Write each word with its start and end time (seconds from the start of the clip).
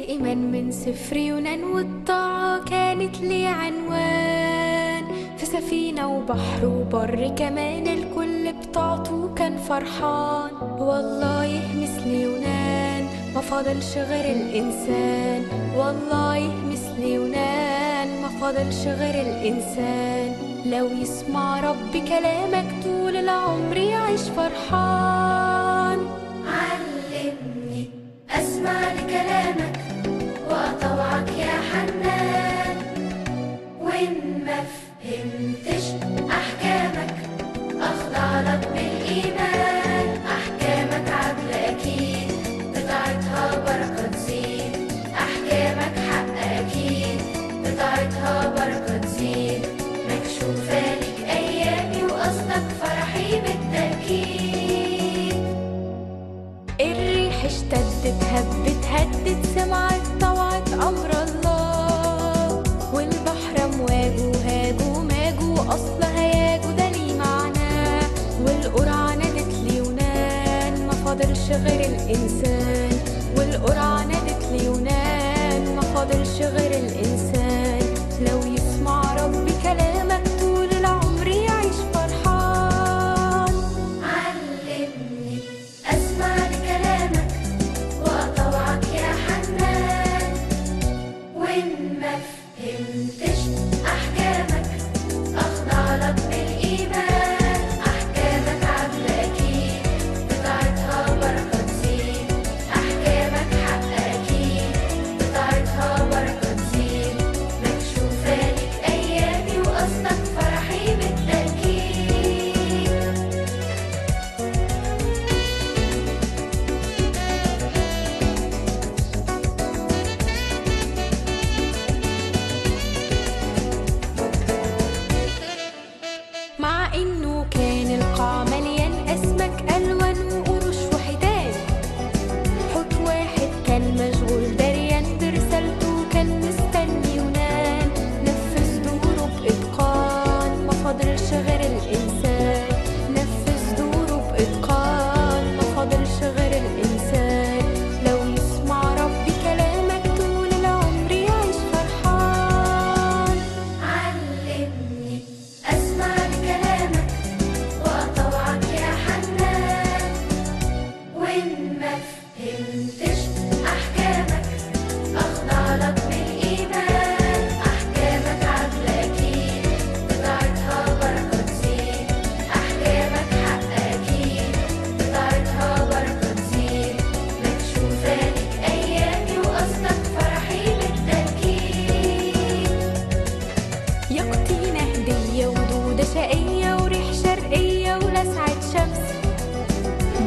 الإيمان 0.00 0.52
من 0.52 0.72
سفر 0.72 1.16
يونان 1.16 1.64
والطاعة 1.64 2.64
كانت 2.64 3.20
لي 3.20 3.46
عنوان 3.46 5.04
في 5.38 5.46
سفينة 5.46 6.16
وبحر 6.16 6.66
وبر 6.66 7.28
كمان 7.38 7.86
الكل 7.86 8.52
بطاعته 8.52 9.34
كان 9.34 9.56
فرحان. 9.56 10.50
والله 10.78 11.44
يهمس 11.44 12.06
يونان 12.06 13.08
ما 13.34 13.40
فضلش 13.40 13.96
غير 13.96 14.36
الإنسان. 14.36 15.42
والله 15.76 16.36
يهمس 16.36 16.84
يونان 16.98 18.08
ما 18.22 18.28
فضلش 18.28 18.86
غير 18.86 19.14
الإنسان. 19.14 20.32
لو 20.66 20.86
يسمع 21.02 21.60
رب 21.60 21.92
كلامك 22.08 22.66
طول 22.84 23.16
العمر 23.16 23.76
يعيش 23.76 24.20
فرحان. 24.20 25.98
علمني 26.46 27.90
أسمع 28.30 28.92
لكلامك. 28.92 29.79
أمر 60.82 61.10
الله. 61.22 62.62
والبحر 62.94 63.54
أمواجه 63.64 64.30
هاجه 64.46 64.98
ماجه 64.98 65.74
أصل 65.74 66.02
هياجه 66.16 66.66
ده 66.78 66.88
ليه 66.90 67.14
معناه 67.18 68.02
والقرعة 68.46 69.14
نادت 69.14 69.54
ليونان 69.64 70.86
ما 70.86 70.92
فاضلش 71.04 71.50
غير 71.50 71.80
الإنسان. 71.90 72.90
والقرعة 73.36 74.04
نادت 74.06 74.42
ليونان 74.52 75.76
ما 75.76 75.82
فاضلش 75.82 76.42
غير 76.42 76.70
الإنسان. 76.70 77.80
لو 78.20 78.38
يسمع 78.54 79.14
Sunday. 92.90 93.29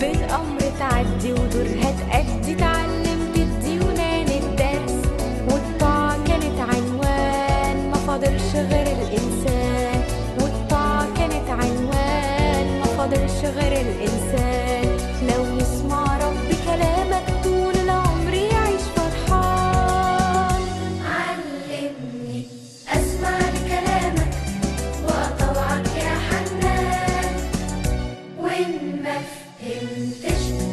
بالأمر 0.00 0.60
تعدي 0.78 1.32
ودورها 1.32 1.90
تأدي 2.00 2.52
اتعلمت 2.52 3.36
الديونان 3.36 4.26
الدرس 4.28 4.96
والطاعة 5.50 6.24
كانت 6.24 6.60
عنوان 6.60 7.90
ما 7.90 7.96
فاضلش 8.06 8.54
غير 8.54 8.86
الإنسان. 8.86 10.02
والطاعة 10.40 11.06
كانت 11.16 11.50
عنوان 11.50 12.80
ما 12.80 12.86
فاضلش 12.86 13.44
غير 13.44 13.72
الإنسان. 13.80 14.86
لو 15.28 15.56
يسمع 15.56 16.16
ربي 16.16 16.54
كلامك 16.66 17.24
طول 17.44 17.74
العمر 17.84 18.34
يعيش 18.34 18.82
فرحان. 18.96 20.62
علمني 21.04 22.46
أسمع 22.88 23.38
لكلامك 23.38 24.32
وأطوعك 25.04 25.86
يا 25.96 26.14
حنان. 26.28 27.34
وإن 28.42 29.02
ما 29.02 29.18
في 29.18 29.47
Im 29.60 30.67